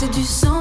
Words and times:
c'est 0.00 0.14
du 0.14 0.22
sang. 0.22 0.57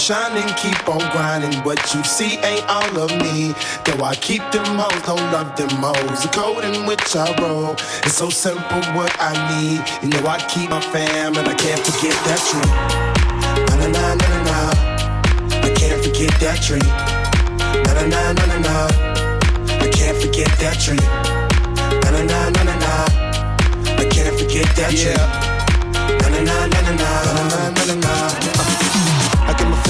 shining, 0.00 0.48
keep 0.56 0.88
on 0.88 0.98
grinding. 1.12 1.52
What 1.60 1.78
you 1.94 2.02
see 2.04 2.38
ain't 2.38 2.66
all 2.68 2.98
of 2.98 3.10
me. 3.20 3.52
Though 3.84 4.02
I 4.02 4.14
keep 4.16 4.40
them 4.50 4.64
hoes, 4.80 5.02
don't 5.04 5.20
love 5.30 5.54
them 5.56 5.68
hoes. 5.70 6.22
The 6.22 6.28
code 6.32 6.64
in 6.64 6.86
which 6.86 7.14
I 7.14 7.28
roll 7.40 7.76
is 8.06 8.14
so 8.16 8.30
simple 8.30 8.80
what 8.96 9.14
I 9.20 9.32
need. 9.52 9.80
You 10.02 10.08
know 10.08 10.26
I 10.26 10.38
keep 10.48 10.70
my 10.70 10.80
fam 10.80 11.36
and 11.36 11.46
I 11.46 11.54
can't 11.54 11.80
forget 11.84 12.16
that 12.26 12.40
tree. 12.48 12.70
Na 13.68 13.74
na 13.76 13.88
na 13.92 14.14
na 14.16 14.38
na. 14.48 14.58
I 15.68 15.70
can't 15.76 16.02
forget 16.02 16.32
that 16.40 16.58
tree. 16.64 16.88
Na 17.84 17.92
na 17.92 18.04
na 18.08 18.32
na 18.32 18.44
na 18.46 18.58
na. 18.66 18.76
I 19.84 19.88
can't 19.92 20.16
forget 20.16 20.48
that 20.64 20.80
tree. 20.80 21.04
Na 22.02 22.08
na 22.10 22.22
na 22.24 22.48
na 22.56 22.62
na 22.64 22.74
na. 22.84 22.92
I 24.00 24.04
can't 24.08 24.34
forget 24.40 24.66
that 24.76 24.92
tree. 24.96 25.12
Na 26.20 26.26
na 26.32 26.40
na 26.40 26.56
na 26.72 26.80
na 26.80 26.92
na 26.96 27.68
na 27.76 27.84
na 27.84 27.94
na. 28.00 29.19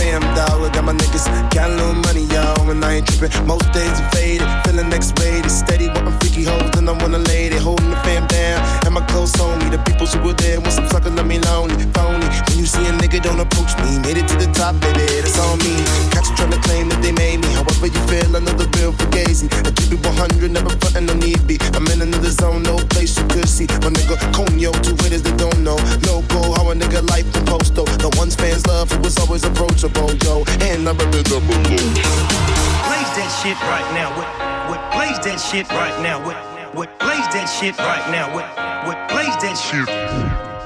Fam, 0.00 0.22
dog. 0.34 0.64
I 0.64 0.72
got 0.72 0.84
my 0.84 0.94
niggas, 0.94 1.28
got 1.52 1.68
a 1.68 1.74
little 1.76 2.00
money, 2.08 2.24
y'all, 2.32 2.70
and 2.70 2.82
I 2.82 3.04
ain't 3.04 3.06
tripping. 3.06 3.46
Most 3.46 3.68
days 3.76 4.00
are 4.00 4.10
faded, 4.16 4.48
feeling 4.64 4.88
next 4.88 5.12
rated. 5.20 5.50
Steady 5.50 5.88
wanting 5.92 6.16
freaky 6.20 6.44
hoes, 6.44 6.72
and 6.80 6.88
I 6.88 6.92
want 6.92 7.12
a 7.14 7.18
lady 7.18 7.58
holding 7.58 7.90
the 7.90 8.00
fam 8.00 8.26
down. 8.26 8.64
And 8.86 8.94
my 8.94 9.04
close 9.12 9.38
on 9.38 9.58
me, 9.60 9.68
the 9.68 9.76
people 9.84 10.06
who 10.06 10.18
were 10.24 10.32
there 10.32 10.58
when 10.58 10.72
some 10.72 10.88
sucker 10.88 11.10
let 11.10 11.26
me 11.26 11.38
lonely, 11.40 11.76
phony. 11.92 12.24
When 12.48 12.56
you 12.56 12.64
see 12.64 12.80
a 12.88 12.92
nigga, 12.96 13.20
don't 13.20 13.40
approach 13.44 13.76
me. 13.84 14.00
Made 14.00 14.16
it 14.16 14.26
to 14.32 14.36
the 14.40 14.48
top, 14.56 14.80
baby, 14.80 15.04
that's 15.20 15.36
on 15.36 15.60
me. 15.60 15.76
Cats 16.16 16.32
trying 16.32 16.56
to 16.56 16.60
claim 16.64 16.88
that 16.88 17.04
they 17.04 17.12
made 17.12 17.44
me. 17.44 17.52
However 17.52 17.92
you 17.92 18.00
feel, 18.08 18.32
another 18.32 18.64
real 18.80 18.96
gazing. 19.12 19.52
I 19.68 19.70
keep 19.76 19.92
it 19.92 20.00
100, 20.00 20.48
never 20.48 20.72
frontin' 20.80 21.12
no 21.12 21.14
need 21.14 21.44
be. 21.44 21.60
I'm 21.76 21.84
in 21.92 22.00
another 22.00 22.32
zone, 22.32 22.62
no 22.64 22.80
place 22.88 23.20
you 23.20 23.28
could 23.28 23.48
see. 23.48 23.68
My 23.84 23.92
nigga, 23.92 24.16
Conyo, 24.32 24.72
two 24.80 24.96
hitters 25.04 25.20
that 25.28 25.36
don't 25.36 25.60
know. 25.60 25.76
Loco, 26.08 26.56
how 26.56 26.72
a 26.72 26.74
nigga 26.74 27.04
life 27.12 27.28
from 27.36 27.44
Posto. 27.44 27.84
The 28.00 28.08
ones 28.16 28.32
fans 28.34 28.64
love, 28.66 28.88
who 28.88 29.04
was 29.04 29.20
always 29.20 29.44
approachable 29.44 29.89
yo. 30.24 30.44
And 30.60 30.88
I'm 30.88 30.98
a 31.00 31.06
rhythm. 31.06 31.46
Plays 31.46 33.10
that 33.16 33.30
shit 33.42 33.58
right 33.62 33.88
now. 33.94 34.10
What, 34.16 34.28
what 34.70 34.92
plays 34.92 35.18
that 35.24 35.38
shit 35.38 35.68
right 35.70 35.96
now? 36.02 36.24
What, 36.24 36.36
what 36.74 36.98
plays 36.98 37.26
that 37.34 37.46
shit 37.46 37.76
right 37.78 38.10
now? 38.10 38.34
What, 38.34 38.46
what 38.86 39.08
plays 39.08 39.34
that 39.42 39.54
shit? 39.54 39.88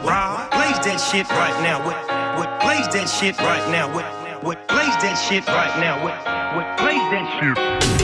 Rob 0.05 0.51
plays 0.51 0.79
that 0.85 0.99
shit 0.99 1.29
right 1.31 1.57
now. 1.63 1.85
What, 1.85 1.97
what 2.39 2.61
plays 2.61 2.87
that 2.89 3.07
shit 3.07 3.39
right 3.39 3.67
now? 3.71 3.93
What, 3.95 4.05
what 4.43 4.69
plays 4.69 4.95
that 5.03 5.15
shit 5.15 5.47
right 5.47 5.75
now? 5.81 6.03
What, 6.03 6.15
what 6.57 6.79
plays 6.79 7.05
that 7.11 7.27
shit? 7.41 8.04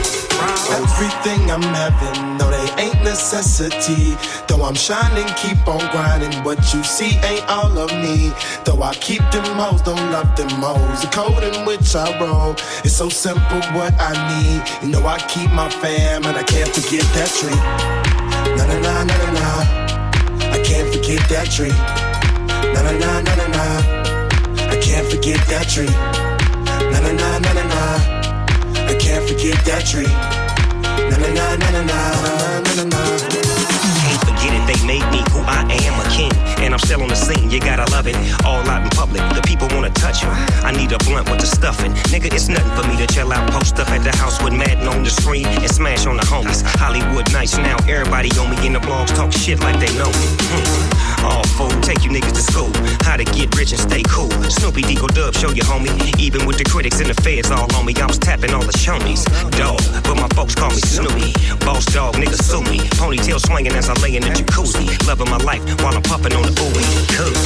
Everything 0.69 1.49
I'm 1.49 1.61
having, 1.61 2.37
no, 2.37 2.49
they 2.49 2.83
ain't 2.83 3.03
necessity. 3.03 4.15
Though 4.47 4.63
I'm 4.63 4.75
shining, 4.75 5.27
keep 5.35 5.67
on 5.67 5.79
grinding. 5.91 6.31
What 6.43 6.59
you 6.73 6.83
see 6.83 7.17
ain't 7.25 7.47
all 7.49 7.77
of 7.77 7.89
me. 7.91 8.31
Though 8.63 8.81
I 8.83 8.93
keep 8.95 9.21
them 9.31 9.43
hoes, 9.57 9.81
don't 9.81 10.11
love 10.11 10.35
them 10.35 10.49
hoes. 10.49 11.01
The 11.01 11.07
code 11.07 11.43
in 11.43 11.65
which 11.65 11.95
I 11.95 12.07
roll 12.19 12.55
is 12.85 12.95
so 12.95 13.09
simple. 13.09 13.59
What 13.73 13.93
I 13.99 14.13
need, 14.29 14.85
you 14.85 14.89
know, 14.93 15.05
I 15.05 15.19
keep 15.27 15.51
my 15.51 15.69
fam, 15.69 16.25
and 16.25 16.37
I 16.37 16.43
can't 16.43 16.69
forget 16.69 17.03
that 17.15 17.29
tree. 17.33 17.61
Na 18.55 18.65
na 18.65 18.77
na 18.79 19.03
na 19.03 19.15
na 19.17 19.31
na. 19.31 20.51
I 20.53 20.61
can't 20.63 20.93
forget 20.93 21.27
that 21.29 21.49
tree. 21.49 21.75
Na 22.73 22.81
na 22.81 22.91
na 22.91 23.21
na 23.21 23.35
na 23.35 23.47
na. 23.47 23.65
I 24.69 24.77
can't 24.79 25.07
forget 25.07 25.39
that 25.47 25.67
tree. 25.67 25.91
Na 26.91 26.99
na 27.01 27.11
na 27.11 27.39
na 27.39 27.53
na 27.53 27.63
na. 27.73 27.81
I 28.87 28.95
can't 28.99 29.27
forget 29.27 29.57
that 29.65 29.85
tree. 29.85 30.40
Na 31.59 31.69
na 31.71 31.81
na 31.83 32.11
forget 34.41 34.53
it, 34.57 34.63
they 34.65 34.79
made 34.87 35.05
me 35.11 35.21
who 35.31 35.39
I 35.45 35.61
am, 35.85 35.93
a 35.99 36.05
king. 36.09 36.31
And 36.63 36.73
I'm 36.73 36.79
still 36.79 37.01
on 37.01 37.09
the 37.09 37.15
scene, 37.15 37.49
you 37.49 37.59
gotta 37.59 37.89
love 37.91 38.07
it. 38.07 38.15
All 38.45 38.61
out 38.69 38.83
in 38.83 38.89
public, 38.89 39.21
the 39.33 39.41
people 39.41 39.67
wanna 39.69 39.89
touch 39.91 40.23
it. 40.23 40.29
I 40.63 40.71
need 40.71 40.91
a 40.91 40.97
blunt 40.99 41.29
with 41.29 41.39
the 41.39 41.47
stuffing. 41.47 41.93
Nigga, 42.11 42.33
it's 42.33 42.47
nothing 42.47 42.73
for 42.77 42.87
me 42.87 42.97
to 42.97 43.07
chill 43.13 43.31
out, 43.31 43.49
post 43.51 43.79
up 43.79 43.89
at 43.89 44.03
the 44.03 44.15
house 44.17 44.41
with 44.43 44.53
Madden 44.53 44.87
on 44.87 45.03
the 45.03 45.09
screen 45.09 45.45
and 45.45 45.69
smash 45.69 46.05
on 46.05 46.17
the 46.17 46.23
homies. 46.23 46.61
Hollywood 46.79 47.31
nights 47.33 47.57
now, 47.57 47.77
everybody 47.87 48.29
on 48.39 48.49
me 48.51 48.67
in 48.67 48.73
the 48.73 48.79
blogs 48.79 49.13
talk 49.15 49.31
shit 49.31 49.59
like 49.59 49.79
they 49.79 49.91
know 49.97 50.09
me. 50.09 50.27
Hmm. 50.51 51.10
All 51.23 51.43
fool, 51.55 51.69
take 51.81 52.03
you 52.03 52.09
niggas 52.09 52.33
to 52.33 52.41
school. 52.41 52.71
How 53.01 53.17
to 53.17 53.23
get 53.23 53.55
rich 53.57 53.71
and 53.71 53.81
stay 53.81 54.03
cool. 54.09 54.31
Snoopy 54.49 54.81
Deagle 54.83 55.13
Dub, 55.13 55.33
show 55.33 55.51
you 55.51 55.63
homie. 55.63 55.91
Even 56.19 56.45
with 56.45 56.57
the 56.57 56.63
critics 56.63 56.99
and 56.99 57.09
the 57.09 57.17
feds 57.21 57.51
all 57.51 57.67
on 57.75 57.85
me, 57.85 57.93
I 57.95 58.05
was 58.05 58.17
tapping 58.17 58.53
all 58.53 58.63
the 58.63 58.73
shonies. 58.73 59.25
Dog, 59.57 59.79
but 60.03 60.15
my 60.15 60.27
folks 60.35 60.55
call 60.55 60.69
me 60.69 60.81
Snoopy. 60.81 61.33
Boss 61.65 61.85
dog, 61.85 62.15
nigga 62.15 62.37
sue 62.41 62.61
me. 62.63 62.79
Ponytail 62.97 63.39
swinging 63.39 63.73
as 63.73 63.89
I 63.89 63.93
lay 64.01 64.15
in 64.15 64.23
the 64.23 64.29
jacuzzi. 64.29 64.85
Loving 65.07 65.29
my 65.29 65.37
life 65.37 65.61
while 65.81 65.95
I'm 65.95 66.01
puffing 66.03 66.33
on 66.33 66.43
the 66.43 66.53
ooey. 66.57 66.85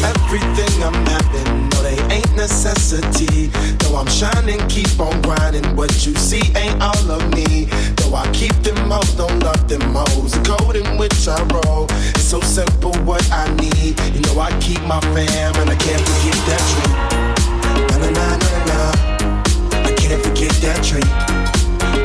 Everything 0.03 0.83
I'm 0.83 0.93
having, 1.05 1.69
no, 1.69 1.83
they 1.83 2.15
ain't 2.15 2.24
necessity. 2.35 3.47
Though 3.79 3.95
I'm 3.97 4.07
shining, 4.07 4.59
keep 4.67 4.99
on 4.99 5.21
grinding. 5.21 5.75
What 5.75 6.05
you 6.05 6.13
see 6.15 6.43
ain't 6.55 6.81
all 6.81 7.11
of 7.11 7.23
me. 7.33 7.65
Though 7.97 8.15
I 8.15 8.29
keep 8.31 8.53
them 8.63 8.77
hoes, 8.89 9.13
don't 9.15 9.39
love 9.39 9.67
them 9.67 9.81
hoes. 9.93 10.31
The 10.33 10.41
code 10.43 10.75
in 10.75 10.97
which 10.97 11.27
I 11.27 11.41
roll 11.53 11.85
is 11.89 12.23
so 12.23 12.39
simple. 12.41 12.93
What 13.03 13.23
I 13.31 13.53
need, 13.55 13.99
you 14.13 14.21
know, 14.21 14.39
I 14.39 14.51
keep 14.59 14.81
my 14.83 14.99
fam, 15.13 15.55
and 15.55 15.69
I 15.69 15.75
can't 15.75 16.01
forget 16.01 16.37
that 16.49 16.61
tree. 16.71 16.93
Na 17.89 17.97
na 17.97 18.09
na 18.17 18.27
na 18.43 18.51
na. 18.69 18.79
I 19.89 19.93
can't 19.93 20.21
forget 20.23 20.51
that 20.61 20.83
tree. 20.83 21.09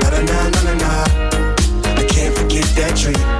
Na 0.01 0.09
na 0.11 0.21
na 0.21 0.41
na 0.65 0.75
na. 0.75 2.01
I 2.01 2.05
can't 2.07 2.35
forget 2.37 2.65
that 2.77 2.97
tree. 2.97 3.40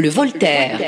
Le 0.00 0.08
Voltaire. 0.08 0.78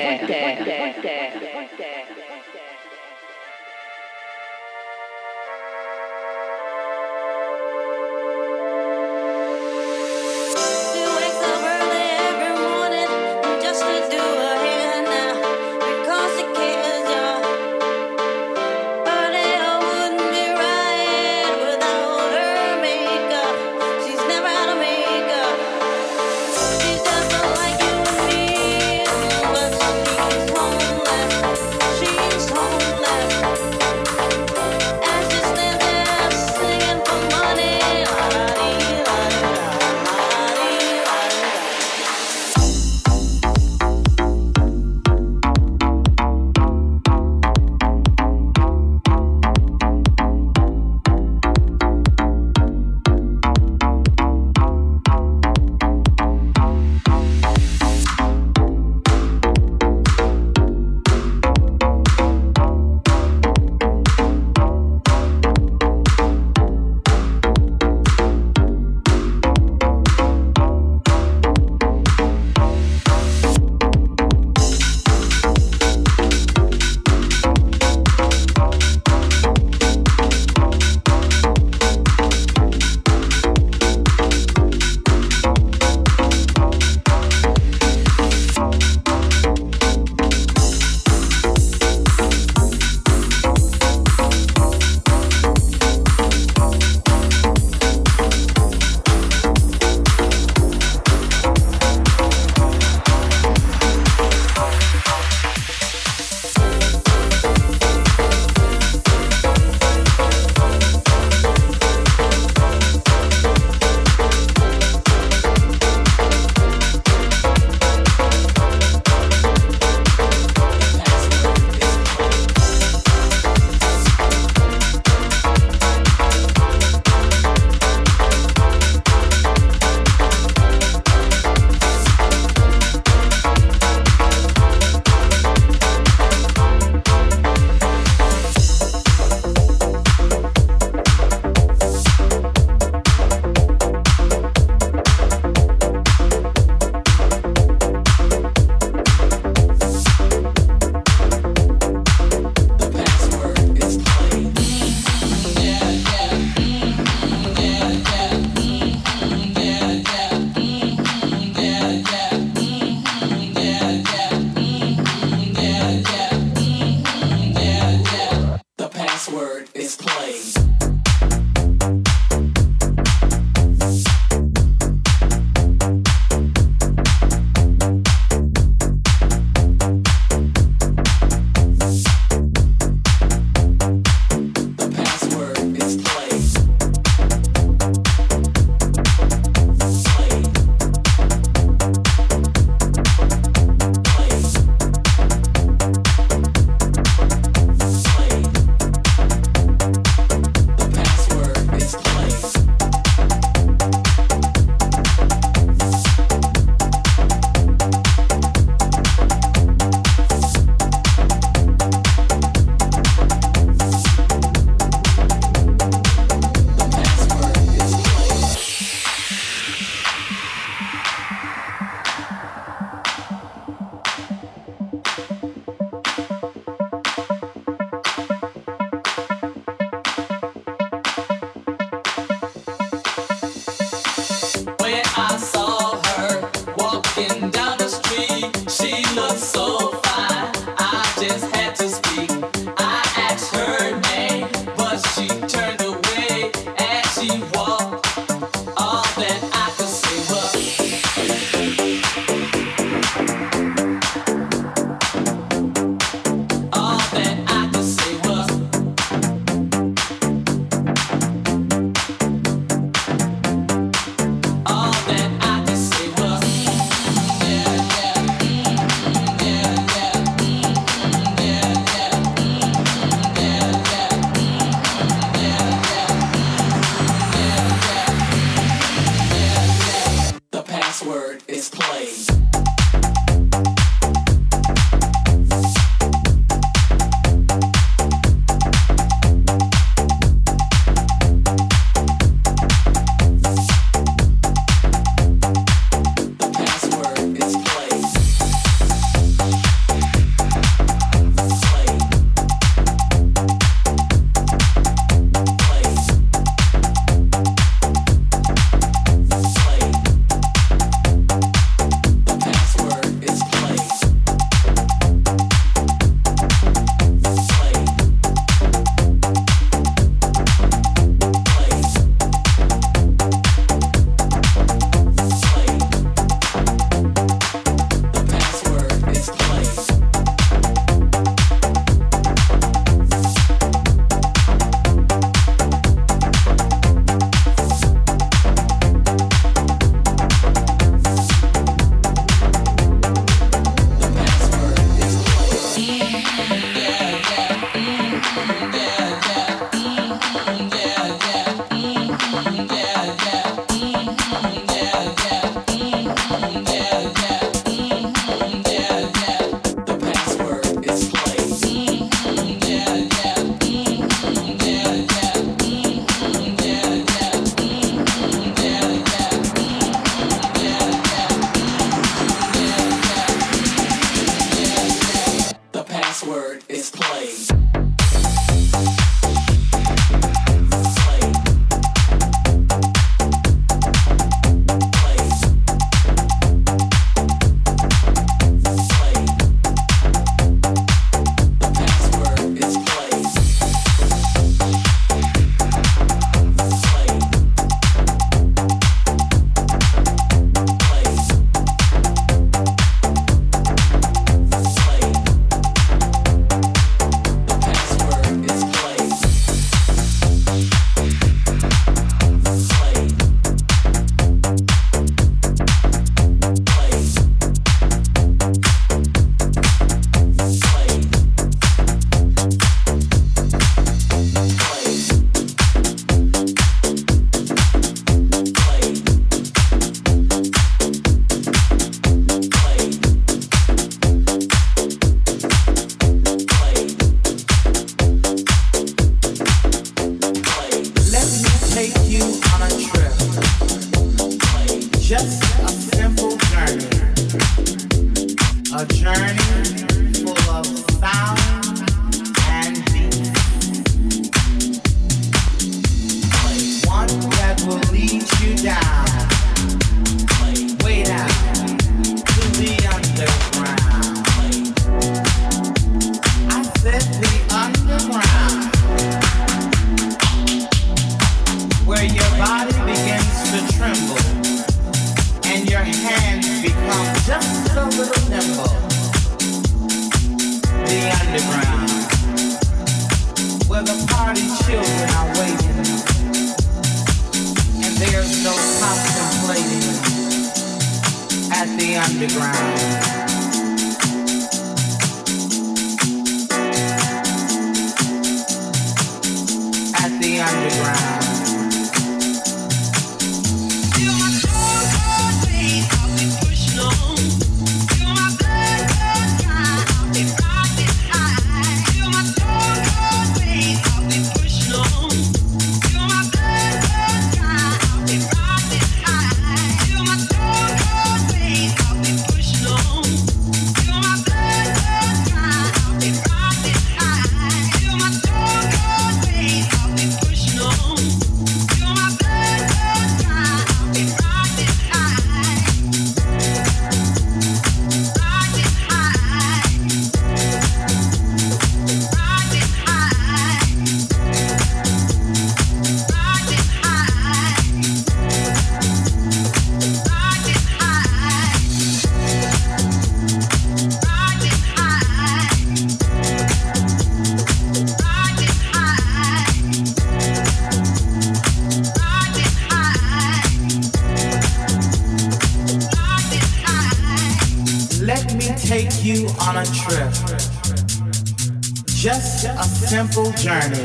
Journey. 573.53 573.85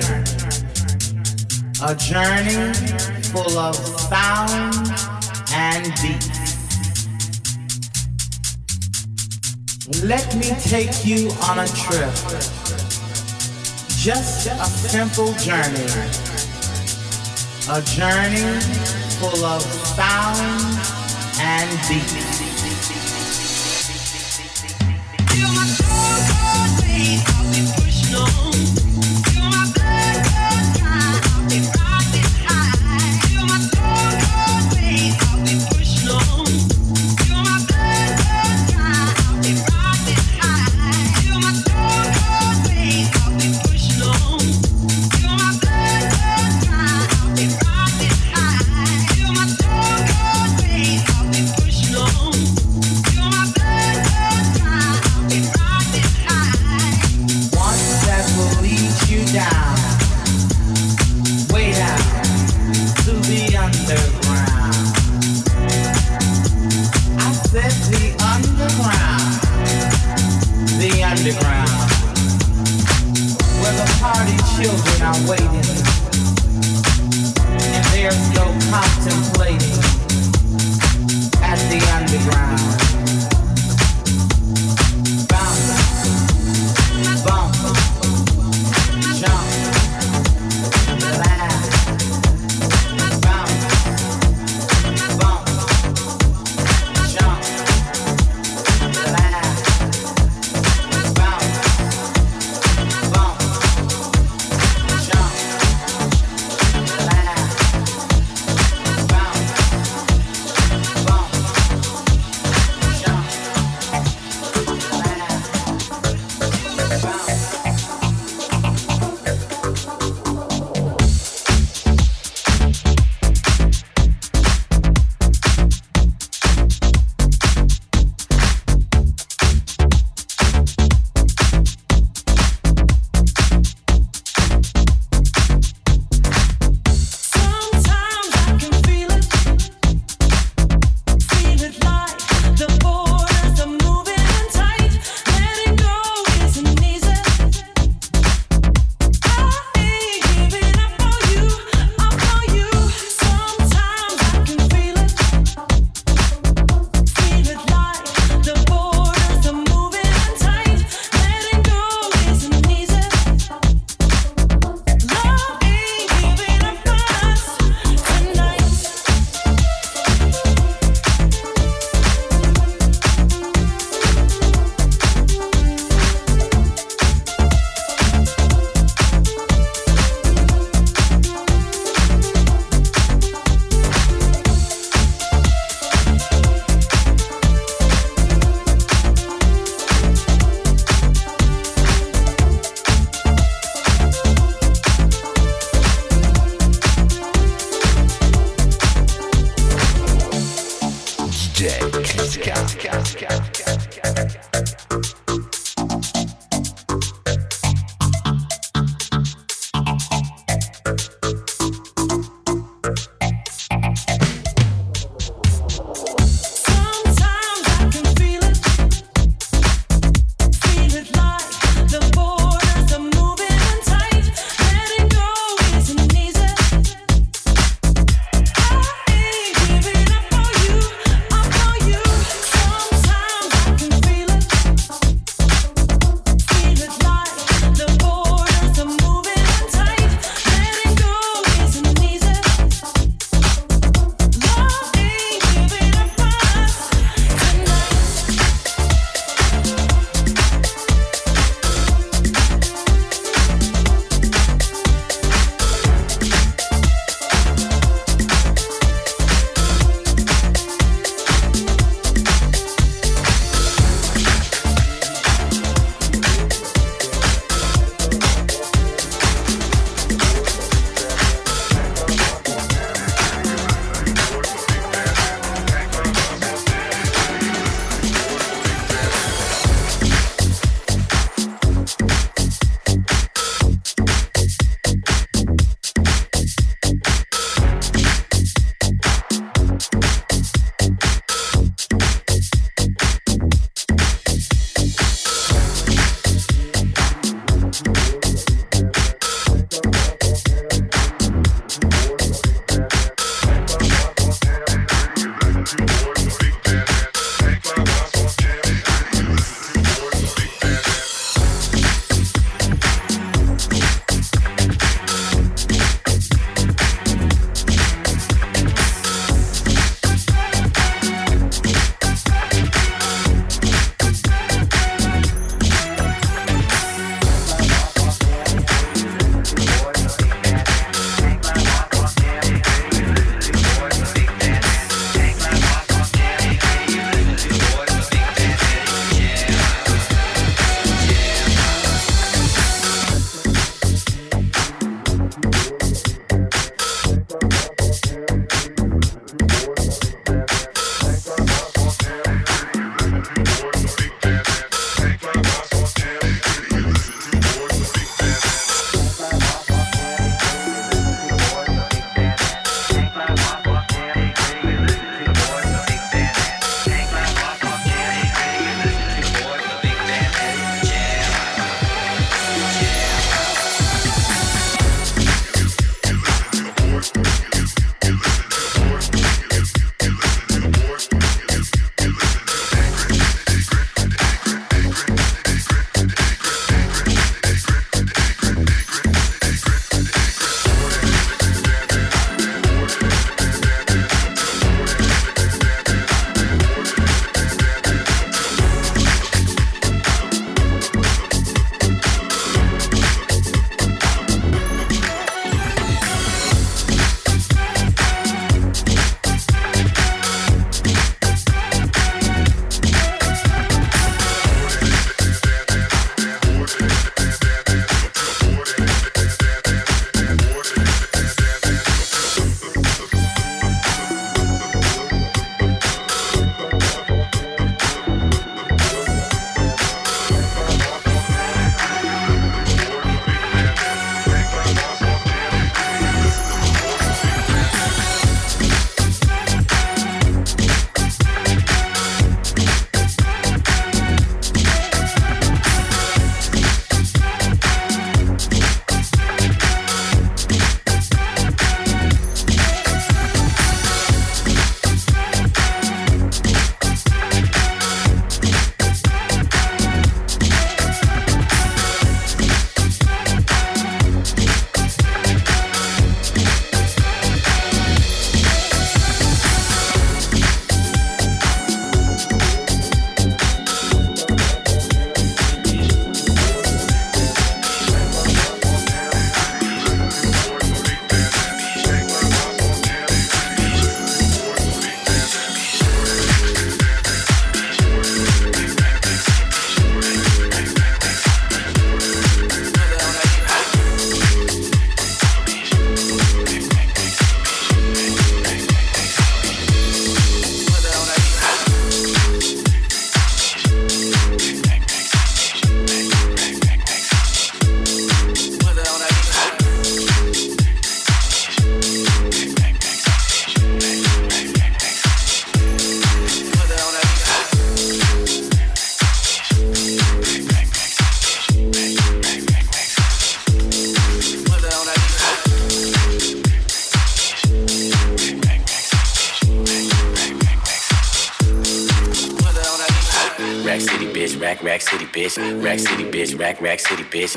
A 1.84 1.94
journey 1.96 2.74
full 3.32 3.58
of 3.58 3.76
sound 3.76 4.76
and 5.52 5.84
beats. 6.02 6.56
Let 10.04 10.36
me 10.38 10.50
take 10.62 11.06
you 11.06 11.32
on 11.50 11.60
a 11.60 11.68
trip. 11.68 12.14
Just 13.90 14.48
a 14.48 14.66
simple 14.66 15.34
journey. 15.34 15.90
A 17.70 17.82
journey 17.82 18.62
full 19.20 19.44
of 19.44 19.62
sound 19.98 20.80
and 21.42 21.70
beats. 21.90 22.27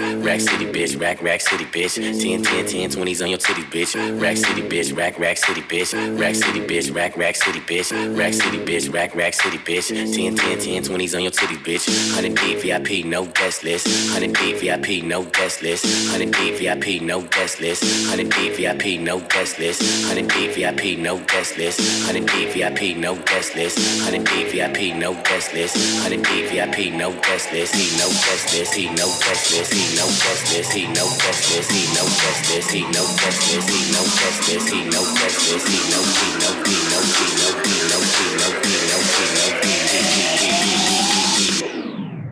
Rexy 0.01 0.60
bitch. 0.81 1.01
Rack 1.01 1.23
rack, 1.23 1.41
city, 1.41 1.65
bitch. 1.65 1.97
10, 1.97 2.43
10, 2.43 2.67
10, 2.67 2.91
20s 2.91 3.23
on 3.23 3.29
your 3.29 3.39
titties, 3.39 3.71
bitch. 3.71 4.21
Rack 4.21 4.37
city, 4.37 4.63
bitch, 4.63 4.97
rack, 4.97 5.19
rack 5.19 5.37
city, 5.37 5.63
bitch. 5.63 5.93
Rack 6.19 6.35
city, 6.35 6.61
bitch, 6.61 6.95
rack, 6.95 7.17
rack 7.17 7.37
city, 7.37 7.61
bitch. 7.61 8.19
Rack 8.19 8.33
city, 8.33 8.59
bitch, 8.59 8.93
rack, 8.93 9.15
rack 9.15 9.35
city, 9.35 9.59
bitch. 9.59 9.89
10, 9.89 10.37
10, 10.37 10.59
10, 10.59 10.83
20s 10.85 11.15
on 11.17 11.23
your 11.23 11.33
titties, 11.33 11.63
bitch. 11.65 11.87
100 12.17 12.35
deep 12.37 12.59
VIP, 12.61 13.05
no 13.05 13.27
guest 13.27 13.65
list. 13.65 13.87
100 13.87 14.33
deep 14.35 14.57
VIP, 14.57 15.05
no 15.05 15.23
guest 15.25 15.63
list. 15.63 15.85
100 16.13 16.33
deep 16.33 16.57
VIP, 16.57 17.03
no 17.03 17.21
guest 17.23 17.61
list. 17.61 17.83
100 18.09 18.31
deep 18.31 18.53
VIP, 18.55 19.01
no 19.01 19.21
guest 19.21 19.59
list. 19.59 19.81
100 20.09 20.29
deep 20.29 20.51
VIP, 20.55 20.99
no 20.99 21.19
guest 21.19 21.57
list. 21.57 21.79
100 22.07 22.27
deep 22.27 22.49
VIP, 22.53 22.97
no 22.97 23.15
guest 23.15 23.55
list. 23.55 23.77
100 24.07 24.25
deep 24.25 24.49
VIP, 24.49 24.95
no 24.97 25.13
guest 25.23 25.53
list. 25.53 25.77
100 25.77 26.23
deep 26.25 26.47
VIP, 26.49 26.93
no 26.97 27.13
guest 27.21 27.53
list. 27.53 27.75
He 27.75 27.87
no 27.99 28.09
guest 28.09 28.55
list. 28.55 28.75
He 28.75 28.87
no 28.95 29.07
guest 29.21 29.53
list. 29.53 29.73
He 29.75 29.85
no 29.97 30.07
guest 30.07 30.57
list. 30.57 30.70
He 30.73 30.87
no 30.87 31.07
guest 31.19 31.51
list. 31.51 31.73
He 31.73 31.87
no 31.95 32.05
list. 32.05 32.71
He 32.71 32.83
no 32.83 33.03
list. 33.03 33.43
He 33.49 33.93
no 33.93 34.03
list. 34.03 34.71
He 34.71 34.85
no 34.85 35.03
list. 35.03 35.69
He 35.69 35.79
no 35.91 36.03
he 36.03 36.29
no 36.43 36.51
he 36.65 36.77
no 36.91 37.01
he 37.03 37.19
no 37.19 37.19
he 37.19 37.27
no 37.41 37.51
he 37.65 37.77
no 37.91 38.01
he 38.01 38.37
no 38.37 38.51
he 38.63 38.75
no 38.75 38.80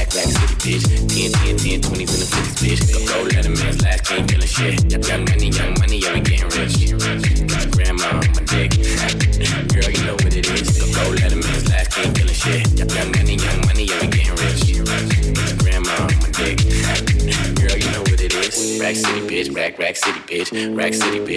rack 0.00 0.12
city, 0.12 0.54
bitch. 0.56 0.84
10, 1.08 1.32
10, 1.32 1.56
10, 1.56 1.80
20s 1.80 2.12
and 2.14 2.22
the 2.22 2.28
50s, 2.36 2.56
bitch. 2.60 2.80
Go, 2.92 2.98
go, 3.06 3.22
let 3.36 3.46
a 3.46 3.50
man's 3.50 3.82
last 3.82 4.04
king 4.04 4.26
feeling 4.26 4.46
shit. 4.46 4.92
Young, 5.08 5.29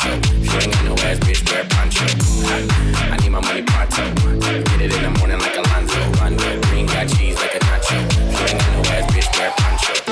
If 0.00 0.52
you 0.52 0.58
ain't 0.60 0.72
got 0.72 0.84
no 0.84 0.92
ass, 1.08 1.18
bitch, 1.18 1.42
wear 1.50 1.64
poncho. 1.64 2.06
I 3.10 3.16
need 3.20 3.30
my 3.30 3.40
money 3.40 3.62
pronto. 3.62 4.04
Get 4.40 4.80
it 4.80 4.94
in 4.94 5.02
the 5.02 5.18
morning 5.18 5.40
like 5.40 5.56
Alonzo. 5.56 5.98
Rondo. 6.20 6.60
Green 6.68 6.86
got 6.86 7.08
cheese 7.08 7.34
like 7.36 7.56
a 7.56 7.58
nacho. 7.58 7.98
You 8.30 8.38
ain't 8.46 8.60
got 8.60 8.72
no 8.74 8.90
ass, 8.90 9.12
bitch, 9.12 9.38
wear 9.38 9.50
poncho. 9.56 10.07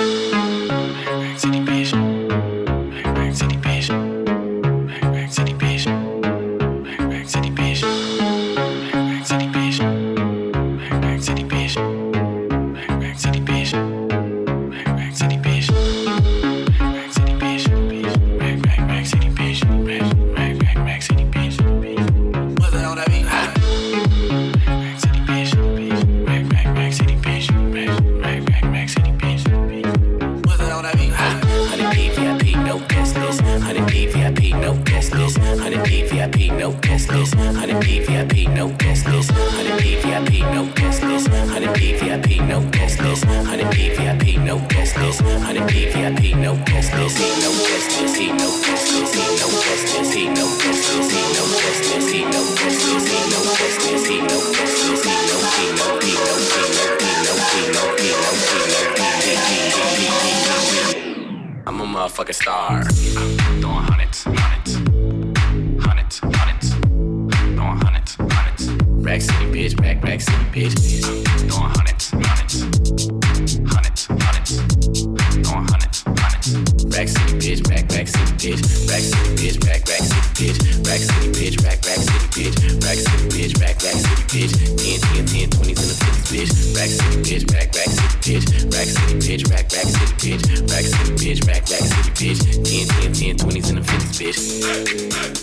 Motherfucking 62.26 62.34
star. 62.34 62.84
Throwing 63.60 63.84
hundreds, 63.84 64.24
hundreds, 64.24 64.74
hundreds, 65.84 66.18
hundreds. 66.18 66.70
Throwing 67.54 67.78
hundreds, 67.78 68.14
hundreds. 68.14 68.68
Rack 69.04 69.20
City, 69.22 69.46
bitch, 69.46 69.80
rack, 69.80 70.02
rack 70.02 70.20
city, 70.20 70.44
bitch. 70.52 70.95
Naked 94.26 95.35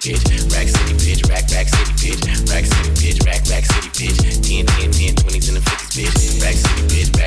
Rack 0.00 0.08
City, 0.08 0.94
bitch, 0.96 1.28
rack, 1.28 1.44
rack 1.52 1.68
city, 1.68 1.92
bitch. 2.00 2.48
Rack 2.48 2.64
City, 2.64 2.90
bitch, 2.96 3.20
rack, 3.26 3.44
rack 3.50 3.64
city, 3.66 3.90
bitch. 3.92 4.16
10, 4.40 4.64
10, 4.64 4.92
10, 4.92 5.14
20s 5.28 5.48
and 5.48 5.56
the 5.58 5.60
50s, 5.60 5.92
bitch. 5.92 6.40
Rack 6.40 6.54
City, 6.56 6.88
bitch, 6.88 7.19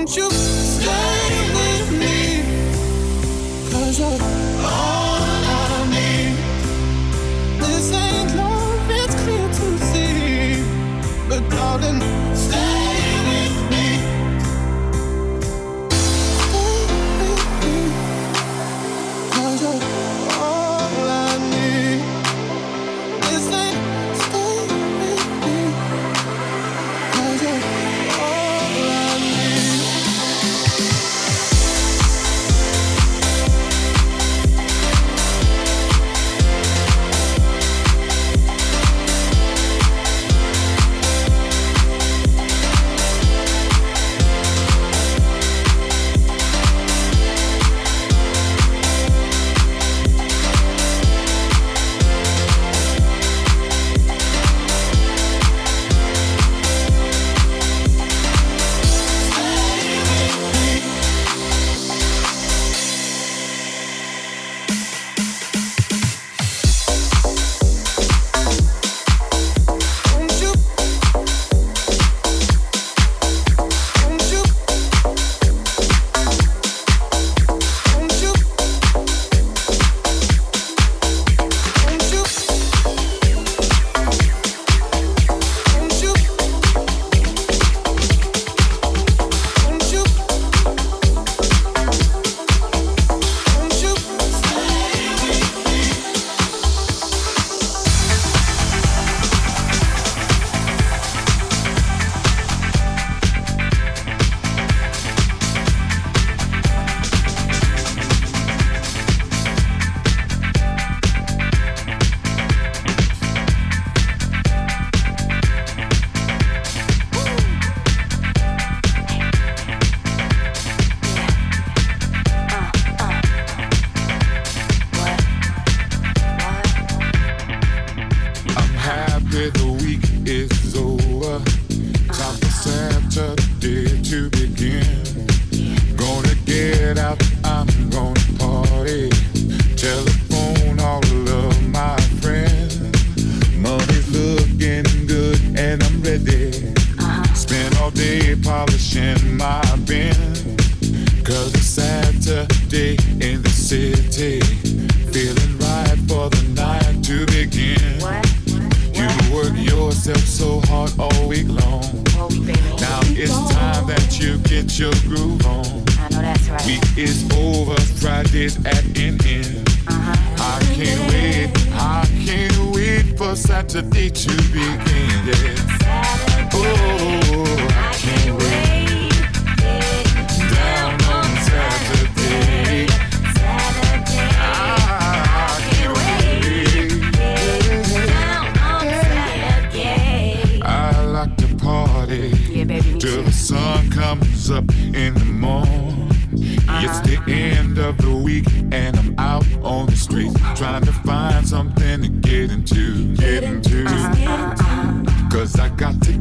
Won't 0.00 0.16
you 0.16 0.30
stay 0.30 1.52
with 1.52 1.92
me? 1.92 2.42
Cause 3.70 4.00
I'm. 4.00 4.64
all 4.64 4.89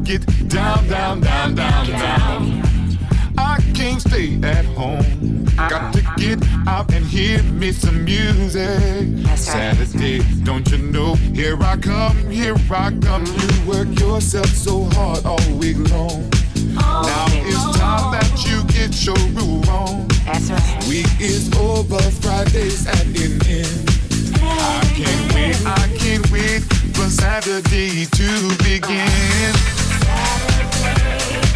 get 0.10 0.50
down, 0.50 0.88
down, 0.88 1.22
down, 1.22 1.54
down, 1.54 1.86
down. 1.86 2.98
I 3.38 3.60
can't 3.76 4.02
stay 4.02 4.40
at 4.42 4.66
home. 4.66 5.46
Got 5.56 5.94
to 5.94 6.02
get 6.18 6.40
out 6.68 6.92
and 6.92 7.06
hear 7.06 7.44
me 7.44 7.72
some 7.72 8.06
music. 8.06 9.08
Saturday, 9.38 10.24
don't 10.44 10.68
you 10.72 10.80
know? 10.80 11.14
Here 11.14 11.62
I 11.62 11.78
come, 11.78 12.18
here 12.28 12.56
I 12.72 12.90
come. 13.04 13.24
You 13.24 13.70
work 13.70 14.00
yourself 14.00 14.48
so 14.48 14.86
hard 14.94 15.24
all 15.28 15.52
week 15.60 15.78
long. 15.92 16.28
Now 16.74 17.28
it's 17.46 17.78
time 17.78 18.12
that 18.12 18.34
you 18.48 18.64
get 18.74 19.06
your 19.06 19.22
groove 19.36 19.70
on. 19.70 20.08
Week 20.90 21.06
is 21.20 21.54
over, 21.56 22.02
Friday's 22.20 22.88
at 22.88 23.06
an 23.06 23.38
end. 23.46 23.90
I 24.42 24.92
can't 24.96 25.34
wait, 25.36 25.58
I 25.68 25.88
can't 26.00 26.32
wait 26.32 26.64
for 26.96 27.08
Saturday 27.10 28.06
to 28.06 28.58
begin 28.64 29.89
away 30.82 31.49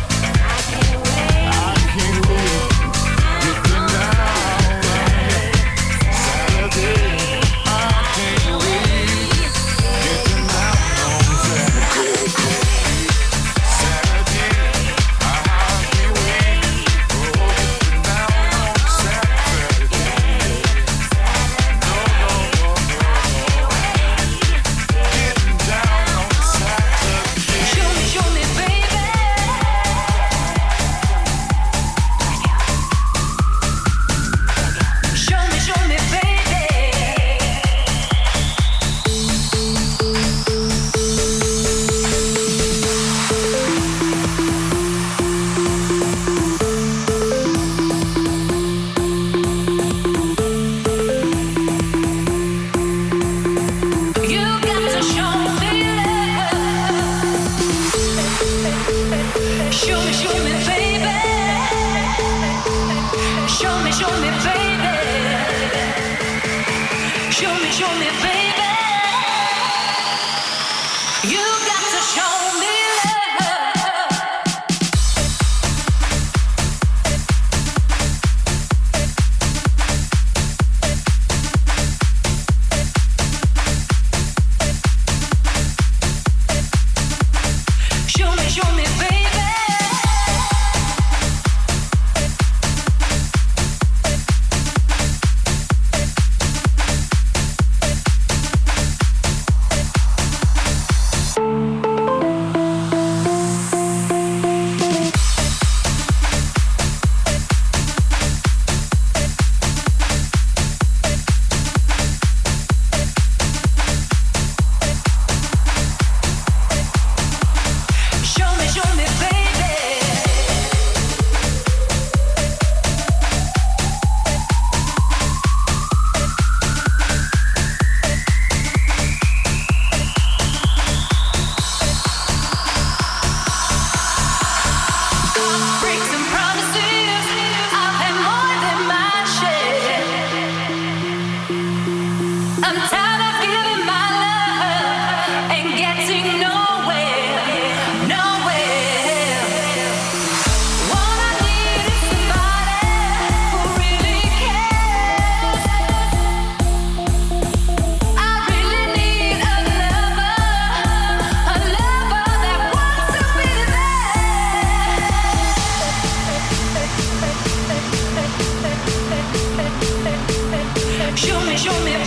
show 171.64 171.86
me 171.86 172.03